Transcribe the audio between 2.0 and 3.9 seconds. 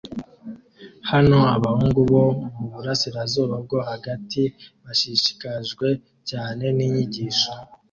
bo muburasirazuba bwo